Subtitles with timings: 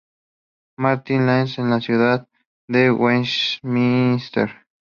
[0.79, 2.27] Martin's Lane en la Ciudad
[2.67, 4.51] de Westminster.